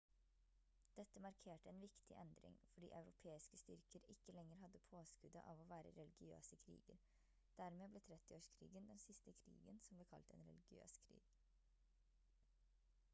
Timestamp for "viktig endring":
1.83-2.55